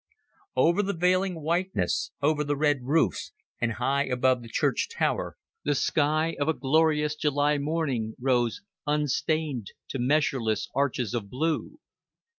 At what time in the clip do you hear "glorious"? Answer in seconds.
6.55-7.13